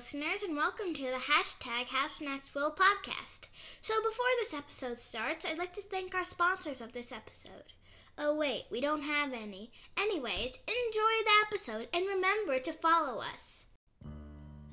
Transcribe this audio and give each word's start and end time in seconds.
listeners, 0.00 0.42
and 0.42 0.56
welcome 0.56 0.94
to 0.94 1.02
the 1.02 1.18
hashtag 1.30 1.84
Have 1.88 2.10
Snacks 2.12 2.54
Will 2.54 2.74
podcast. 2.74 3.48
So, 3.82 3.92
before 4.02 4.24
this 4.38 4.54
episode 4.54 4.96
starts, 4.96 5.44
I'd 5.44 5.58
like 5.58 5.74
to 5.74 5.82
thank 5.82 6.14
our 6.14 6.24
sponsors 6.24 6.80
of 6.80 6.94
this 6.94 7.12
episode. 7.12 7.74
Oh, 8.16 8.34
wait, 8.34 8.64
we 8.70 8.80
don't 8.80 9.02
have 9.02 9.34
any. 9.34 9.70
Anyways, 9.98 10.58
enjoy 10.66 11.14
the 11.26 11.46
episode 11.46 11.88
and 11.92 12.06
remember 12.08 12.58
to 12.60 12.72
follow 12.72 13.20
us. 13.20 13.66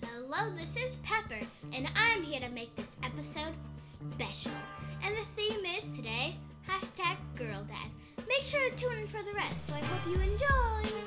Hello, 0.02 0.56
this 0.56 0.78
is 0.78 0.96
Pepper, 1.04 1.46
and 1.74 1.90
I'm 1.98 2.24
here 2.24 2.40
to 2.40 2.48
make 2.48 2.74
this 2.78 2.96
episode 3.04 3.54
special. 3.74 4.54
And 5.04 5.14
the 5.14 5.26
theme 5.36 5.66
is 5.66 5.84
today 5.94 6.38
hashtag 6.66 7.18
Girl 7.36 7.66
Dad. 7.68 7.92
Make 8.30 8.46
sure 8.46 8.70
to 8.70 8.76
tune 8.78 8.98
in 8.98 9.08
for 9.08 9.22
the 9.24 9.34
rest, 9.34 9.68
so 9.68 9.74
I 9.74 9.80
hope 9.80 10.08
you 10.08 10.22
enjoy. 10.22 10.98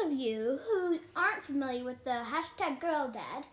Those 0.00 0.12
of 0.12 0.18
you 0.18 0.58
who 0.66 0.98
aren't 1.16 1.44
familiar 1.44 1.84
with 1.84 2.04
the 2.04 2.10
hashtag 2.10 2.80
Girl 2.80 3.08
Dad, 3.08 3.44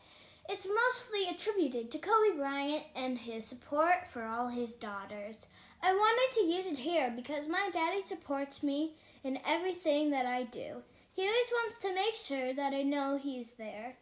it's 0.49 0.67
mostly 0.67 1.27
attributed 1.29 1.91
to 1.91 1.97
Kobe 1.97 2.37
Bryant 2.37 2.83
and 2.95 3.17
his 3.17 3.45
support 3.45 4.07
for 4.09 4.23
all 4.23 4.49
his 4.49 4.73
daughters. 4.73 5.47
I 5.81 5.93
wanted 5.93 6.35
to 6.35 6.45
use 6.45 6.65
it 6.65 6.79
here 6.79 7.11
because 7.15 7.47
my 7.47 7.69
daddy 7.71 8.03
supports 8.03 8.63
me 8.63 8.93
in 9.23 9.39
everything 9.45 10.11
that 10.11 10.25
I 10.25 10.43
do. 10.43 10.83
He 11.13 11.23
always 11.23 11.51
wants 11.51 11.79
to 11.79 11.93
make 11.93 12.13
sure 12.13 12.53
that 12.53 12.73
I 12.73 12.83
know 12.83 13.17
he's 13.17 13.53
there. 13.53 13.95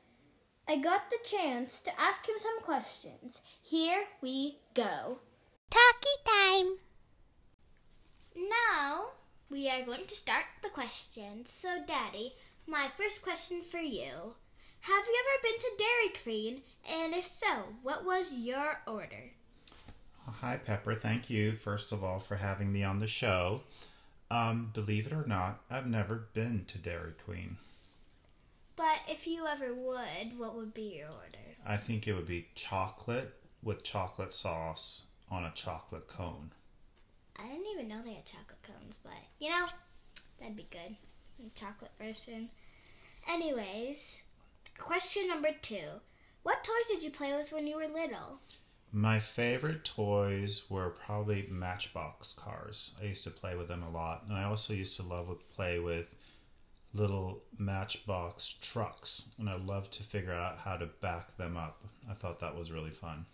I 0.67 0.77
got 0.77 1.09
the 1.09 1.17
chance 1.23 1.79
to 1.81 1.99
ask 1.99 2.27
him 2.27 2.35
some 2.37 2.61
questions. 2.61 3.41
Here 3.61 4.05
we 4.21 4.57
go. 4.73 5.19
Talkie 5.69 6.23
time! 6.25 6.77
Now 8.35 9.05
we 9.49 9.69
are 9.69 9.83
going 9.83 10.05
to 10.07 10.15
start 10.15 10.45
the 10.63 10.69
questions. 10.69 11.51
So, 11.51 11.83
Daddy, 11.85 12.33
my 12.65 12.89
first 12.97 13.21
question 13.21 13.61
for 13.61 13.79
you 13.79 14.33
Have 14.81 15.05
you 15.05 15.23
ever 15.23 15.41
been 15.43 15.59
to 15.59 15.71
Dairy 15.77 16.23
Queen? 16.23 16.61
And 16.89 17.13
if 17.13 17.25
so, 17.25 17.75
what 17.83 18.05
was 18.05 18.33
your 18.33 18.81
order? 18.87 19.31
Hi, 20.27 20.57
Pepper. 20.57 20.95
Thank 20.95 21.29
you, 21.29 21.55
first 21.55 21.91
of 21.91 22.03
all, 22.03 22.19
for 22.19 22.35
having 22.35 22.73
me 22.73 22.83
on 22.83 22.99
the 22.99 23.07
show. 23.07 23.61
Um, 24.31 24.71
believe 24.73 25.05
it 25.05 25.13
or 25.13 25.25
not, 25.27 25.61
I've 25.69 25.85
never 25.85 26.27
been 26.33 26.65
to 26.65 26.79
Dairy 26.79 27.13
Queen. 27.23 27.57
But 28.75 28.99
if 29.07 29.27
you 29.27 29.45
ever 29.45 29.73
would, 29.73 30.37
what 30.37 30.55
would 30.55 30.73
be 30.73 30.97
your 30.97 31.09
order? 31.09 31.55
I 31.65 31.77
think 31.77 32.07
it 32.07 32.13
would 32.13 32.27
be 32.27 32.47
chocolate 32.55 33.33
with 33.61 33.83
chocolate 33.83 34.33
sauce 34.33 35.03
on 35.29 35.45
a 35.45 35.51
chocolate 35.51 36.07
cone. 36.07 36.51
I 37.37 37.47
didn't 37.47 37.67
even 37.73 37.87
know 37.87 38.01
they 38.03 38.13
had 38.13 38.25
chocolate 38.25 38.61
cones, 38.63 38.99
but 39.03 39.13
you 39.39 39.49
know, 39.49 39.65
that'd 40.39 40.55
be 40.55 40.67
good. 40.71 40.95
The 41.39 41.49
chocolate 41.55 41.91
version. 41.99 42.49
Anyways, 43.27 44.21
question 44.77 45.27
number 45.27 45.49
two. 45.61 45.99
What 46.43 46.63
toys 46.63 46.87
did 46.89 47.03
you 47.03 47.11
play 47.11 47.33
with 47.33 47.51
when 47.51 47.67
you 47.67 47.75
were 47.75 47.87
little? 47.87 48.39
My 48.91 49.19
favorite 49.19 49.83
toys 49.83 50.63
were 50.69 50.91
probably 50.91 51.47
Matchbox 51.49 52.33
cars. 52.33 52.91
I 53.01 53.05
used 53.05 53.23
to 53.25 53.31
play 53.31 53.55
with 53.55 53.67
them 53.67 53.83
a 53.83 53.89
lot. 53.89 54.23
And 54.23 54.37
I 54.37 54.43
also 54.43 54.73
used 54.73 54.95
to 54.97 55.03
love 55.03 55.27
to 55.27 55.55
play 55.55 55.79
with 55.79 56.05
little 56.93 57.41
Matchbox 57.57 58.55
trucks. 58.61 59.23
And 59.37 59.49
I 59.49 59.55
loved 59.57 59.91
to 59.93 60.03
figure 60.03 60.33
out 60.33 60.59
how 60.59 60.77
to 60.77 60.85
back 60.85 61.35
them 61.35 61.57
up. 61.57 61.83
I 62.09 62.13
thought 62.13 62.39
that 62.39 62.55
was 62.55 62.71
really 62.71 62.91
fun. 62.91 63.25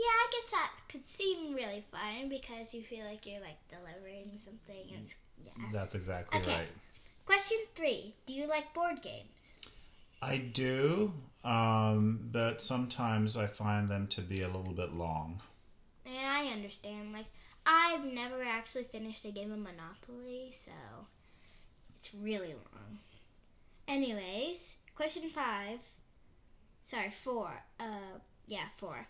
Yeah, 0.00 0.06
I 0.06 0.26
guess 0.32 0.50
that 0.52 0.70
could 0.88 1.06
seem 1.06 1.54
really 1.54 1.84
fun 1.92 2.30
because 2.30 2.72
you 2.72 2.82
feel 2.82 3.04
like 3.04 3.26
you're 3.26 3.40
like 3.40 3.58
delivering 3.68 4.30
something. 4.38 4.86
It's, 4.98 5.14
yeah. 5.44 5.52
That's 5.74 5.94
exactly 5.94 6.40
Okay. 6.40 6.52
right. 6.52 6.68
Question 7.26 7.58
three. 7.74 8.14
Do 8.24 8.32
you 8.32 8.46
like 8.46 8.72
board 8.72 9.02
games? 9.02 9.56
I 10.22 10.38
do, 10.38 11.12
um, 11.44 12.28
but 12.32 12.62
sometimes 12.62 13.36
I 13.36 13.46
find 13.46 13.88
them 13.88 14.06
to 14.08 14.22
be 14.22 14.40
a 14.42 14.46
little 14.46 14.72
bit 14.72 14.94
long. 14.94 15.40
And 16.06 16.16
I 16.26 16.46
understand. 16.46 17.12
Like, 17.12 17.26
I've 17.66 18.04
never 18.04 18.42
actually 18.42 18.84
finished 18.84 19.24
a 19.26 19.30
game 19.30 19.52
of 19.52 19.58
Monopoly, 19.58 20.50
so 20.52 20.72
it's 21.94 22.14
really 22.14 22.54
long. 22.54 22.98
Anyways, 23.86 24.76
question 24.94 25.28
five. 25.28 25.80
Sorry, 26.84 27.12
four. 27.22 27.52
Uh, 27.78 28.18
yeah, 28.46 28.66
four. 28.78 29.06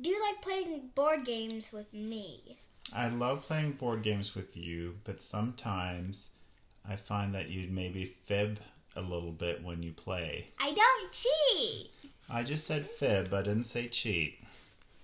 Do 0.00 0.10
you 0.10 0.20
like 0.20 0.42
playing 0.42 0.90
board 0.94 1.24
games 1.24 1.72
with 1.72 1.92
me? 1.92 2.56
I 2.92 3.08
love 3.08 3.42
playing 3.42 3.72
board 3.72 4.02
games 4.02 4.34
with 4.34 4.56
you, 4.56 4.96
but 5.04 5.22
sometimes 5.22 6.30
I 6.88 6.96
find 6.96 7.34
that 7.34 7.48
you 7.48 7.68
maybe 7.70 8.16
fib 8.26 8.58
a 8.96 9.00
little 9.00 9.32
bit 9.32 9.62
when 9.62 9.82
you 9.82 9.92
play. 9.92 10.48
I 10.58 10.72
don't 10.72 11.12
cheat! 11.12 11.90
I 12.28 12.42
just 12.42 12.66
said 12.66 12.90
fib, 12.90 13.32
I 13.32 13.42
didn't 13.42 13.64
say 13.64 13.88
cheat. 13.88 14.38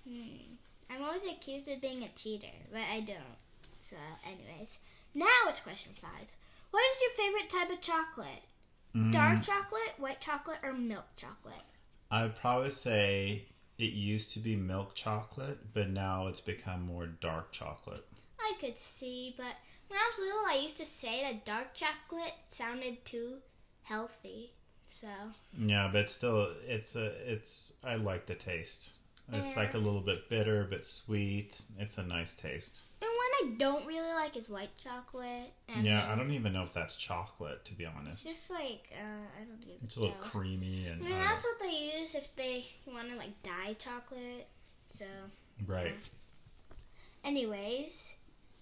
Hmm. 0.07 0.55
I'm 0.89 1.03
always 1.03 1.23
accused 1.23 1.69
of 1.69 1.81
being 1.81 2.03
a 2.03 2.09
cheater, 2.09 2.47
but 2.71 2.81
I 2.91 2.99
don't. 2.99 3.37
So, 3.81 3.95
anyways. 4.25 4.77
Now 5.13 5.27
it's 5.47 5.59
question 5.59 5.93
five. 6.01 6.27
What 6.71 6.83
is 6.91 7.01
your 7.01 7.25
favorite 7.25 7.49
type 7.49 7.71
of 7.71 7.81
chocolate? 7.81 8.43
Mm, 8.95 9.11
Dark 9.11 9.41
chocolate, 9.41 9.93
white 9.97 10.19
chocolate, 10.19 10.59
or 10.63 10.73
milk 10.73 11.05
chocolate? 11.15 11.63
I'd 12.09 12.37
probably 12.39 12.71
say 12.71 13.45
it 13.81 13.93
used 13.93 14.31
to 14.33 14.39
be 14.39 14.55
milk 14.55 14.93
chocolate, 14.95 15.73
but 15.73 15.89
now 15.89 16.27
it's 16.27 16.41
become 16.41 16.85
more 16.85 17.07
dark 17.07 17.51
chocolate. 17.51 18.05
I 18.39 18.53
could 18.59 18.77
see, 18.77 19.33
but 19.37 19.55
when 19.87 19.99
I 19.99 20.09
was 20.09 20.19
little, 20.19 20.45
I 20.47 20.59
used 20.61 20.77
to 20.77 20.85
say 20.85 21.21
that 21.21 21.45
dark 21.45 21.73
chocolate 21.73 22.33
sounded 22.47 23.03
too 23.05 23.37
healthy. 23.83 24.51
So, 24.87 25.07
Yeah, 25.57 25.89
but 25.91 26.09
still, 26.09 26.49
it's 26.67 26.95
a, 26.95 27.05
it's. 27.31 27.73
I 27.83 27.95
like 27.95 28.25
the 28.25 28.35
taste. 28.35 28.91
It's 29.33 29.55
like 29.55 29.75
a 29.75 29.77
little 29.77 30.01
bit 30.01 30.27
bitter, 30.29 30.67
but 30.69 30.83
sweet. 30.83 31.57
It's 31.79 31.97
a 31.97 32.03
nice 32.03 32.35
taste. 32.35 32.83
one 32.99 33.10
I 33.41 33.53
don't 33.57 33.85
really 33.85 34.11
like 34.13 34.37
is 34.37 34.49
white 34.49 34.75
chocolate. 34.77 35.53
And 35.69 35.85
Yeah, 35.85 36.11
I 36.11 36.15
don't 36.15 36.31
even 36.31 36.53
know 36.53 36.63
if 36.63 36.73
that's 36.73 36.95
chocolate, 36.95 37.63
to 37.65 37.73
be 37.73 37.85
honest. 37.85 38.25
It's 38.25 38.39
just 38.39 38.51
like 38.51 38.91
uh, 38.93 39.41
I 39.41 39.43
don't 39.43 39.61
even. 39.63 39.77
It's 39.83 39.97
a 39.97 40.01
little 40.01 40.15
know. 40.15 40.21
creamy 40.21 40.87
and 40.87 41.01
I 41.01 41.05
mean, 41.05 41.13
uh, 41.13 41.19
that's 41.19 41.43
what 41.43 41.59
they 41.61 41.99
use 41.99 42.15
if 42.15 42.35
they 42.35 42.65
want 42.87 43.09
to 43.09 43.15
like 43.15 43.41
dye 43.43 43.75
chocolate. 43.79 44.47
So, 44.89 45.05
right. 45.67 45.95
anyways, 47.23 48.15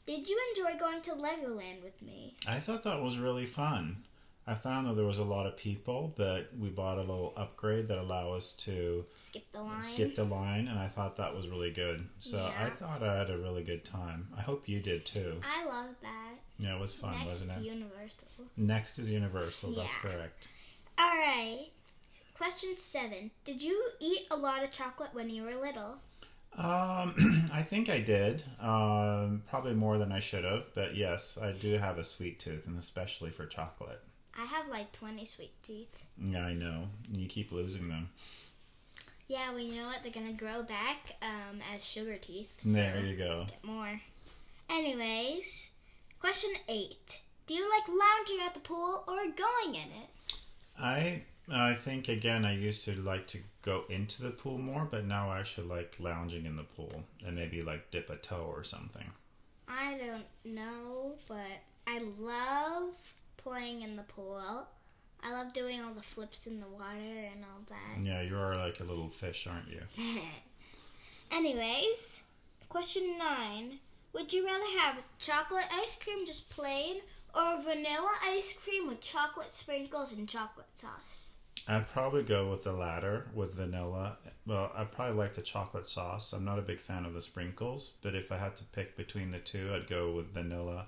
did 0.06 0.30
you 0.30 0.40
enjoy 0.56 0.80
going 0.80 1.02
to 1.02 1.12
Legoland 1.12 1.84
with 1.84 2.00
me? 2.02 2.36
I 2.48 2.60
thought 2.60 2.84
that 2.84 3.02
was 3.02 3.18
really 3.18 3.48
fun. 3.48 4.04
I 4.50 4.56
found 4.56 4.88
that 4.88 4.96
there 4.96 5.06
was 5.06 5.20
a 5.20 5.24
lot 5.24 5.46
of 5.46 5.56
people, 5.58 6.12
but 6.18 6.50
we 6.60 6.70
bought 6.70 6.98
a 6.98 7.02
little 7.02 7.34
upgrade 7.38 7.88
that 7.90 8.00
allow 8.00 8.34
us 8.34 8.54
to 8.66 9.06
Skip 9.14 9.44
the 9.52 9.62
line. 9.62 9.84
skip 9.84 10.16
the 10.16 10.24
line, 10.24 10.68
and 10.68 10.80
I 10.80 10.88
thought 10.88 11.18
that 11.18 11.36
was 11.36 11.48
really 11.48 11.70
good. 11.70 12.04
So 12.20 12.52
I 12.58 12.72
thought 12.72 13.04
I 13.04 13.16
had 13.16 13.30
a 13.30 13.38
really 13.38 13.62
good 13.62 13.86
time. 13.86 14.28
I 14.36 14.42
hope 14.42 14.68
you 14.68 14.80
did 14.80 15.06
too. 15.06 15.40
I 15.44 15.66
love 15.66 15.92
that. 16.02 16.34
Yeah, 16.58 16.76
it 16.76 16.82
was 16.82 16.96
fun, 16.96 17.12
Next 17.12 17.26
wasn't 17.26 17.52
it? 17.52 17.60
Universal. 17.60 18.28
Next 18.58 18.98
is 18.98 19.12
Universal. 19.12 19.74
That's 19.74 19.94
Yeah. 19.94 20.00
correct. 20.12 20.48
All 20.98 21.16
right. 21.16 21.68
Question 22.36 22.76
seven. 22.76 23.30
Did 23.46 23.62
you 23.62 23.92
eat 24.00 24.26
a 24.32 24.36
lot 24.36 24.64
of 24.64 24.72
chocolate 24.72 25.14
when 25.14 25.30
you 25.30 25.44
were 25.44 25.56
little? 25.56 26.00
Um, 26.58 27.50
I 27.54 27.62
think 27.62 27.88
I 27.90 28.00
did. 28.00 28.44
Um, 28.60 29.44
probably 29.48 29.76
more 29.76 30.00
than 30.00 30.12
I 30.12 30.20
should 30.20 30.44
have, 30.44 30.66
but 30.74 30.96
yes, 30.96 31.38
I 31.40 31.52
do 31.52 31.74
have 31.78 32.00
a 32.00 32.04
sweet 32.04 32.40
tooth, 32.40 32.66
and 32.66 32.80
especially 32.80 33.30
for 33.30 33.46
chocolate. 33.46 34.02
I 34.40 34.46
have 34.46 34.70
like 34.70 34.92
20 34.94 35.26
sweet 35.26 35.52
teeth. 35.64 35.94
Yeah, 36.18 36.46
I 36.46 36.54
know. 36.54 36.86
You 37.12 37.28
keep 37.28 37.52
losing 37.52 37.90
them. 37.90 38.10
Yeah, 39.28 39.52
well, 39.52 39.60
you 39.60 39.76
know 39.76 39.88
what? 39.88 40.02
They're 40.02 40.14
gonna 40.14 40.34
grow 40.34 40.64
back 40.64 41.18
um, 41.22 41.60
as 41.76 41.84
sugar 41.84 42.16
teeth. 42.16 42.50
so 42.60 42.70
There 42.70 43.04
you 43.06 43.18
go. 43.18 43.46
Get 43.50 43.64
more. 43.64 44.00
Anyways, 44.70 45.72
question 46.20 46.52
eight. 46.70 47.20
Do 47.48 47.54
you 47.54 47.70
like 47.70 47.88
lounging 47.88 48.46
at 48.46 48.54
the 48.54 48.60
pool 48.62 49.04
or 49.08 49.18
going 49.26 49.76
in 49.76 49.90
it? 49.92 50.34
I 50.80 51.24
I 51.52 51.76
think 51.76 52.08
again 52.08 52.46
I 52.46 52.56
used 52.56 52.86
to 52.86 52.94
like 53.02 53.28
to 53.28 53.40
go 53.62 53.84
into 53.90 54.22
the 54.22 54.30
pool 54.30 54.58
more, 54.58 54.88
but 54.90 55.06
now 55.06 55.30
I 55.30 55.40
actually 55.40 55.68
like 55.68 55.96
lounging 56.00 56.46
in 56.46 56.56
the 56.56 56.64
pool 56.64 57.04
and 57.26 57.36
maybe 57.36 57.62
like 57.62 57.92
dip 57.92 58.10
a 58.10 58.16
toe 58.16 58.50
or 58.50 58.64
something. 58.64 59.06
I 59.68 59.98
don't 59.98 60.26
know, 60.46 61.14
but 61.28 61.62
I 61.86 62.00
love 62.20 62.94
playing 63.44 63.82
in 63.82 63.96
the 63.96 64.04
pool. 64.04 64.68
I 65.22 65.32
love 65.34 65.54
doing 65.54 65.82
all 65.82 65.94
the 65.94 66.02
flips 66.02 66.48
in 66.48 66.60
the 66.60 66.68
water 66.68 67.28
and 67.34 67.44
all 67.44 67.62
that. 67.68 68.04
Yeah, 68.04 68.22
you 68.22 68.38
are 68.38 68.56
like 68.56 68.80
a 68.80 68.84
little 68.84 69.10
fish, 69.10 69.48
aren't 69.48 69.68
you? 69.70 69.82
Anyways, 71.32 72.22
question 72.70 73.18
nine. 73.18 73.80
Would 74.14 74.34
you 74.34 74.46
rather 74.46 74.80
have 74.80 75.04
chocolate 75.20 75.68
ice 75.72 75.96
cream 75.96 76.26
just 76.26 76.50
plain 76.50 77.02
or 77.36 77.62
vanilla 77.62 78.12
ice 78.24 78.54
cream 78.54 78.88
with 78.88 79.02
chocolate 79.02 79.52
sprinkles 79.52 80.14
and 80.14 80.28
chocolate 80.28 80.70
sauce? 80.74 81.34
I'd 81.68 81.90
probably 81.90 82.24
go 82.24 82.50
with 82.50 82.64
the 82.64 82.72
latter 82.72 83.28
with 83.36 83.54
vanilla. 83.54 84.18
Well, 84.48 84.72
I 84.76 84.86
probably 84.86 85.18
like 85.18 85.36
the 85.36 85.42
chocolate 85.42 85.88
sauce. 85.88 86.34
I'm 86.34 86.46
not 86.46 86.58
a 86.58 86.64
big 86.64 86.80
fan 86.80 87.06
of 87.06 87.14
the 87.14 87.22
sprinkles, 87.22 87.92
but 88.02 88.16
if 88.16 88.32
I 88.32 88.38
had 88.38 88.56
to 88.58 88.64
pick 88.64 88.98
between 88.98 89.30
the 89.30 89.40
two, 89.40 89.72
I'd 89.76 89.88
go 89.88 90.12
with 90.12 90.34
vanilla 90.34 90.88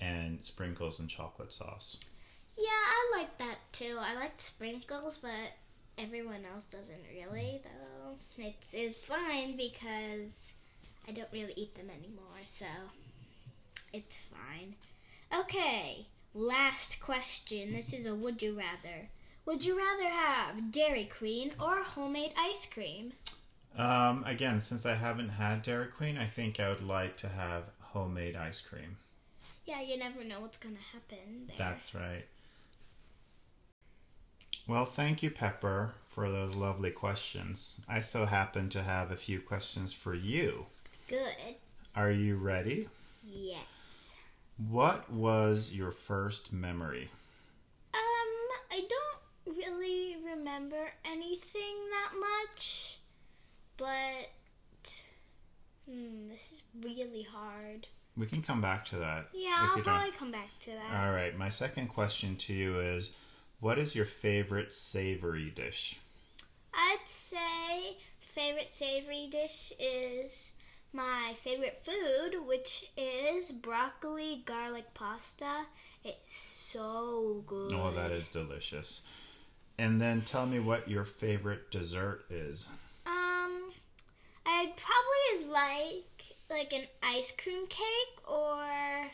and 0.00 0.38
sprinkles 0.42 0.98
and 0.98 1.08
chocolate 1.08 1.52
sauce. 1.52 1.98
Yeah, 2.56 2.68
I 2.68 3.18
like 3.18 3.38
that 3.38 3.58
too. 3.72 3.96
I 3.98 4.14
like 4.14 4.32
sprinkles, 4.36 5.18
but 5.18 5.52
everyone 5.98 6.44
else 6.52 6.64
doesn't 6.64 7.04
really, 7.12 7.60
though. 7.64 8.16
It's, 8.38 8.74
it's 8.74 8.96
fine 8.96 9.56
because 9.56 10.54
I 11.08 11.12
don't 11.12 11.32
really 11.32 11.54
eat 11.56 11.74
them 11.74 11.90
anymore, 11.90 12.40
so 12.44 12.66
it's 13.92 14.16
fine. 14.16 14.74
Okay, 15.32 16.06
last 16.34 17.00
question. 17.00 17.72
This 17.72 17.92
is 17.92 18.06
a 18.06 18.14
would 18.14 18.42
you 18.42 18.56
rather. 18.56 19.08
Would 19.46 19.64
you 19.64 19.76
rather 19.76 20.08
have 20.08 20.72
Dairy 20.72 21.04
Queen 21.04 21.52
or 21.60 21.82
homemade 21.82 22.32
ice 22.38 22.66
cream? 22.66 23.12
Um, 23.76 24.24
again, 24.24 24.60
since 24.60 24.86
I 24.86 24.94
haven't 24.94 25.28
had 25.30 25.62
Dairy 25.62 25.88
Queen, 25.88 26.16
I 26.16 26.28
think 26.28 26.60
I 26.60 26.68
would 26.68 26.82
like 26.82 27.16
to 27.18 27.28
have 27.28 27.64
homemade 27.80 28.36
ice 28.36 28.60
cream. 28.60 28.96
Yeah, 29.66 29.80
you 29.80 29.96
never 29.98 30.22
know 30.24 30.40
what's 30.40 30.58
gonna 30.58 30.76
happen 30.92 31.46
there. 31.46 31.56
That's 31.58 31.94
right. 31.94 32.24
Well, 34.66 34.86
thank 34.86 35.22
you, 35.22 35.30
Pepper, 35.30 35.92
for 36.08 36.30
those 36.30 36.54
lovely 36.54 36.90
questions. 36.90 37.80
I 37.88 38.00
so 38.00 38.24
happen 38.24 38.68
to 38.70 38.82
have 38.82 39.10
a 39.10 39.16
few 39.16 39.40
questions 39.40 39.92
for 39.92 40.14
you. 40.14 40.66
Good. 41.08 41.56
Are 41.96 42.10
you 42.10 42.36
ready? 42.36 42.88
Yes. 43.22 44.14
What 44.70 45.10
was 45.10 45.70
your 45.70 45.92
first 45.92 46.52
memory? 46.52 47.10
Um, 47.92 48.00
I 48.70 48.86
don't 48.88 49.56
really 49.56 50.16
remember 50.24 50.90
anything 51.04 51.76
that 51.90 52.12
much, 52.18 52.98
but 53.76 54.30
hmm, 55.88 56.28
this 56.28 56.48
is 56.52 56.62
really 56.82 57.22
hard. 57.22 57.86
We 58.16 58.26
can 58.26 58.42
come 58.42 58.60
back 58.60 58.84
to 58.86 58.96
that. 58.96 59.28
Yeah, 59.32 59.70
I'll 59.74 59.82
probably 59.82 60.12
come 60.12 60.30
back 60.30 60.50
to 60.60 60.70
that. 60.70 61.04
All 61.04 61.12
right. 61.12 61.36
My 61.36 61.48
second 61.48 61.88
question 61.88 62.36
to 62.36 62.52
you 62.52 62.80
is, 62.80 63.10
what 63.60 63.78
is 63.78 63.94
your 63.94 64.04
favorite 64.04 64.72
savory 64.72 65.50
dish? 65.50 65.96
I'd 66.72 66.98
say 67.04 67.96
favorite 68.20 68.68
savory 68.68 69.28
dish 69.30 69.72
is 69.78 70.52
my 70.92 71.34
favorite 71.42 71.80
food, 71.82 72.46
which 72.46 72.84
is 72.96 73.50
broccoli 73.50 74.42
garlic 74.44 74.94
pasta. 74.94 75.66
It's 76.04 76.32
so 76.32 77.42
good. 77.46 77.72
Oh, 77.74 77.90
that 77.94 78.12
is 78.12 78.28
delicious. 78.28 79.00
And 79.78 80.00
then 80.00 80.22
tell 80.22 80.46
me 80.46 80.60
what 80.60 80.88
your 80.88 81.04
favorite 81.04 81.70
dessert 81.72 82.24
is. 82.30 82.66
Um, 83.06 83.72
I'd 84.46 84.72
probably 84.76 85.50
like 85.52 86.33
like 86.50 86.72
an 86.72 86.86
ice 87.02 87.32
cream 87.32 87.66
cake 87.66 88.28
or 88.28 89.08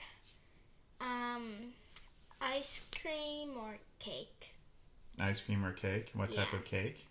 um 1.00 1.72
ice 2.40 2.80
cream 3.00 3.56
or 3.56 3.78
cake. 3.98 4.54
Ice 5.20 5.40
cream 5.40 5.64
or 5.64 5.72
cake? 5.72 6.10
What 6.14 6.34
type 6.34 6.52
of 6.52 6.64
cake? 6.64 7.06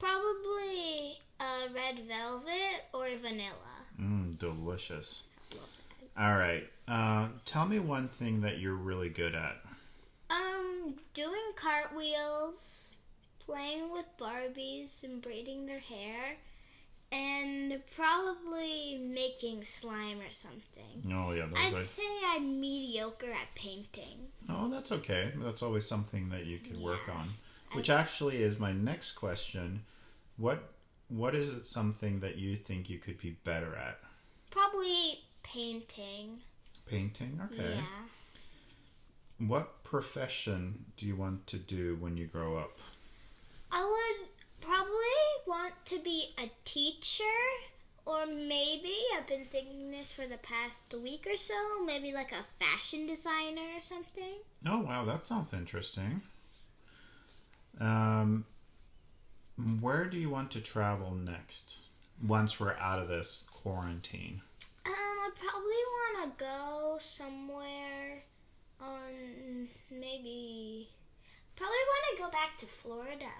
Probably 0.00 1.20
uh, 1.38 1.68
red 1.74 2.00
velvet 2.06 2.84
or 2.92 3.08
vanilla. 3.20 3.54
Mmm, 4.00 4.38
delicious. 4.38 5.24
All 6.18 6.36
right. 6.36 6.68
Uh, 6.86 7.28
tell 7.44 7.66
me 7.66 7.78
one 7.78 8.08
thing 8.08 8.40
that 8.40 8.58
you're 8.58 8.74
really 8.74 9.08
good 9.08 9.34
at. 9.34 9.56
Um, 10.30 10.94
doing 11.12 11.52
cartwheels, 11.56 12.90
playing 13.38 13.92
with 13.92 14.06
Barbies 14.18 15.02
and 15.02 15.22
braiding 15.22 15.66
their 15.66 15.80
hair, 15.80 16.36
and 17.14 17.80
probably 17.94 19.00
making 19.02 19.62
slime 19.62 20.18
or 20.18 20.32
something. 20.32 21.12
Oh 21.12 21.32
yeah, 21.32 21.46
I'd 21.56 21.72
those 21.72 21.88
say 21.88 22.02
I'm 22.26 22.60
mediocre 22.60 23.30
at 23.30 23.54
painting. 23.54 24.18
Oh, 24.48 24.68
that's 24.68 24.90
okay. 24.92 25.32
That's 25.36 25.62
always 25.62 25.86
something 25.86 26.28
that 26.30 26.46
you 26.46 26.58
could 26.58 26.80
work 26.80 27.08
on. 27.08 27.28
Which 27.72 27.90
actually 27.90 28.42
is 28.42 28.58
my 28.58 28.72
next 28.72 29.12
question. 29.12 29.82
What 30.36 30.72
What 31.08 31.34
is 31.34 31.52
it 31.52 31.66
something 31.66 32.20
that 32.20 32.36
you 32.36 32.56
think 32.56 32.90
you 32.90 32.98
could 32.98 33.18
be 33.18 33.36
better 33.44 33.74
at? 33.76 33.98
Probably 34.50 35.20
painting. 35.42 36.40
Painting. 36.86 37.40
Okay. 37.52 37.74
Yeah. 37.76 37.82
What 39.48 39.82
profession 39.84 40.84
do 40.96 41.06
you 41.06 41.16
want 41.16 41.46
to 41.48 41.58
do 41.58 41.96
when 42.00 42.16
you 42.16 42.26
grow 42.26 42.56
up? 42.56 42.78
I 43.72 43.82
want 45.46 45.74
to 45.86 45.98
be 45.98 46.34
a 46.38 46.50
teacher, 46.64 47.24
or 48.06 48.26
maybe 48.26 48.94
I've 49.16 49.26
been 49.26 49.44
thinking 49.44 49.90
this 49.90 50.12
for 50.12 50.26
the 50.26 50.38
past 50.38 50.92
week 50.94 51.26
or 51.30 51.36
so, 51.36 51.54
maybe 51.84 52.12
like 52.12 52.32
a 52.32 52.64
fashion 52.64 53.06
designer 53.06 53.76
or 53.76 53.82
something. 53.82 54.36
Oh 54.66 54.80
wow, 54.80 55.04
that 55.04 55.24
sounds 55.24 55.52
interesting. 55.52 56.22
Um, 57.80 58.44
where 59.80 60.06
do 60.06 60.18
you 60.18 60.30
want 60.30 60.50
to 60.52 60.60
travel 60.60 61.12
next? 61.12 61.80
Once 62.26 62.60
we're 62.60 62.74
out 62.74 63.00
of 63.00 63.08
this 63.08 63.44
quarantine. 63.52 64.40
Um, 64.86 64.92
I 64.94 65.30
probably 65.34 65.82
want 66.22 66.38
to 66.38 66.44
go 66.44 66.98
somewhere 67.00 68.22
on 68.80 69.68
maybe. 69.90 70.88
Probably 71.56 71.76
want 71.76 72.16
to 72.16 72.22
go 72.22 72.30
back 72.30 72.58
to 72.58 72.66
Florida. 72.66 73.30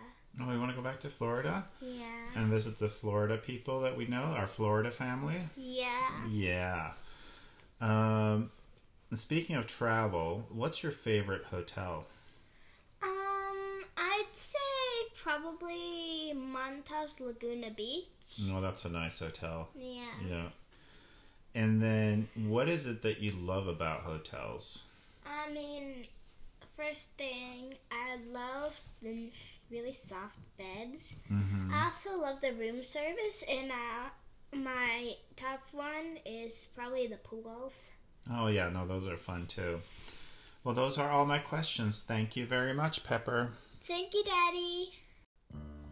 Oh, 0.41 0.49
we 0.49 0.59
want 0.59 0.71
to 0.71 0.77
go 0.77 0.83
back 0.83 1.01
to 1.01 1.09
Florida 1.09 1.65
Yeah. 1.81 2.05
and 2.35 2.49
visit 2.49 2.79
the 2.79 2.89
Florida 2.89 3.37
people 3.37 3.81
that 3.83 3.97
we 3.97 4.07
know, 4.07 4.23
our 4.23 4.47
Florida 4.49 4.91
family. 4.91 5.41
Yeah. 5.57 6.27
Yeah. 6.29 6.93
Um, 7.81 8.51
speaking 9.15 9.57
of 9.57 9.67
travel, 9.67 10.45
what's 10.51 10.83
your 10.83 10.93
favorite 10.93 11.45
hotel? 11.45 12.07
Um, 13.03 13.85
I'd 13.97 14.25
say 14.33 14.59
probably 15.23 16.33
Montage 16.35 17.21
Laguna 17.21 17.71
Beach. 17.71 18.07
No, 18.49 18.61
that's 18.61 18.85
a 18.85 18.89
nice 18.89 19.21
hotel. 19.21 19.69
Yeah. 19.77 20.07
Yeah. 20.29 20.49
And 21.55 21.81
then, 21.81 22.27
what 22.49 22.69
is 22.69 22.87
it 22.87 23.03
that 23.03 23.21
you 23.21 23.31
love 23.31 23.69
about 23.69 24.01
hotels? 24.01 24.81
I 25.25 25.53
mean, 25.53 26.07
first 26.77 27.09
thing, 27.17 27.75
I 27.91 28.17
love 28.33 28.79
the 29.03 29.31
really 29.71 29.93
soft 29.93 30.39
beds. 30.59 31.17
Mm-hmm. 31.31 31.73
I 31.73 31.85
also 31.85 32.21
love 32.21 32.41
the 32.41 32.53
room 32.53 32.83
service, 32.85 33.43
and 33.49 33.71
uh, 33.71 34.57
my 34.57 35.15
top 35.37 35.61
one 35.73 36.19
is 36.25 36.69
probably 36.75 37.07
the 37.07 37.17
pools. 37.17 37.91
Oh, 38.31 38.47
yeah, 38.49 38.69
no, 38.69 38.87
those 38.87 39.09
are 39.09 39.17
fun 39.17 39.47
too. 39.47 39.81
Well, 40.63 40.75
those 40.75 40.99
are 40.99 41.11
all 41.11 41.27
my 41.27 41.39
questions. 41.39 42.05
Thank 42.07 42.37
you 42.37 42.47
very 42.47 42.73
much, 42.73 43.05
Pepper. 43.05 43.51
Thank 43.87 44.15
you, 44.15 44.25
Daddy. 44.25 44.93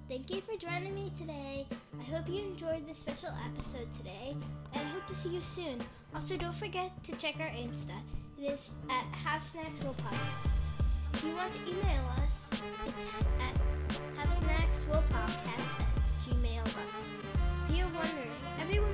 Thank 0.08 0.30
you 0.30 0.40
for 0.40 0.56
joining 0.58 0.94
me 0.94 1.12
today. 1.18 1.66
I 1.98 2.04
hope 2.04 2.28
you 2.28 2.42
enjoyed 2.42 2.88
this 2.88 2.98
special 2.98 3.30
episode 3.46 3.88
today, 3.96 4.34
and 4.74 4.82
I 4.86 4.90
hope 4.90 5.06
to 5.08 5.14
see 5.14 5.30
you 5.30 5.42
soon. 5.42 5.80
Also, 6.14 6.36
don't 6.36 6.56
forget 6.56 6.90
to 7.04 7.12
check 7.16 7.36
our 7.38 7.48
Insta. 7.48 7.98
It 8.38 8.52
is 8.52 8.70
at 8.90 9.04
Have 9.14 9.42
Snacks 9.52 9.82
Will 9.84 9.94
Podcast. 9.94 10.61
If 11.14 11.24
you 11.24 11.34
want 11.36 11.52
to 11.52 11.60
email 11.68 12.04
us, 12.16 12.34
it's 12.52 12.62
at 13.40 13.54
havesnackswillpodcast 14.16 15.46
at 15.46 15.60
gmail.com. 16.24 17.06
If 17.68 17.76
you're 17.76 17.86
wondering, 17.88 18.30
everyone 18.60 18.91